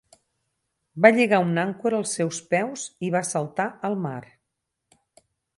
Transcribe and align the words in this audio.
Va 1.05 1.11
lligar 1.17 1.41
una 1.49 1.65
àncora 1.67 1.99
als 2.03 2.15
seus 2.19 2.39
peus 2.55 2.87
i 3.09 3.13
va 3.19 3.25
saltar 3.35 3.69
al 3.91 3.99
mar. 4.07 4.19